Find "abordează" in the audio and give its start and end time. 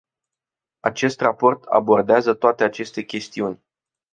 1.63-2.33